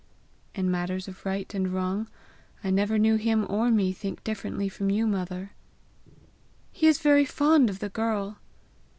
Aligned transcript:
"In 0.55 0.71
matters 0.71 1.07
of 1.07 1.27
right 1.27 1.53
and 1.53 1.67
wrong, 1.71 2.07
I 2.63 2.71
never 2.71 2.97
knew 2.97 3.17
him 3.17 3.45
or 3.47 3.69
me 3.69 3.93
think 3.93 4.23
differently 4.23 4.67
from 4.67 4.89
you, 4.89 5.05
mother!" 5.05 5.51
"He 6.71 6.87
is 6.87 6.97
very 6.97 7.23
fond 7.23 7.69
of 7.69 7.77
the 7.77 7.89
girl!" 7.89 8.39